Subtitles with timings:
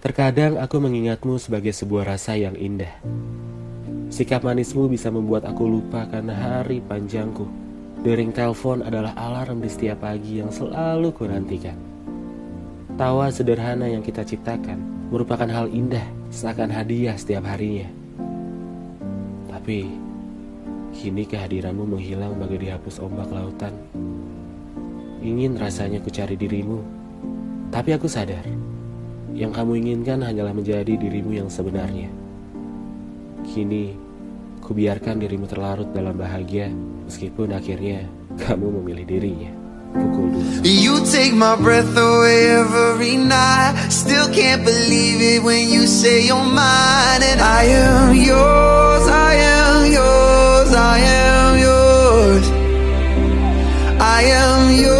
[0.00, 2.88] Terkadang aku mengingatmu sebagai sebuah rasa yang indah.
[4.08, 7.44] Sikap manismu bisa membuat aku lupa karena hari panjangku.
[8.00, 11.76] Dering telepon adalah alarm di setiap pagi yang selalu kunantikan.
[12.96, 17.92] Tawa sederhana yang kita ciptakan merupakan hal indah seakan hadiah setiap harinya.
[19.52, 19.84] Tapi,
[20.96, 23.76] kini kehadiranmu menghilang bagai dihapus ombak lautan.
[25.20, 26.80] Ingin rasanya ku cari dirimu,
[27.68, 28.69] tapi aku sadar
[29.34, 32.10] yang kamu inginkan hanyalah menjadi dirimu yang sebenarnya.
[33.46, 33.94] Kini,
[34.60, 36.70] kubiarkan dirimu terlarut dalam bahagia
[37.06, 38.06] meskipun akhirnya
[38.46, 39.52] kamu memilih dirinya.
[40.62, 43.74] You take my breath away every night.
[43.90, 47.22] Still can't believe it when you say you're mine.
[47.26, 52.46] And I am yours, I am yours, I am yours.
[53.98, 54.99] I am yours.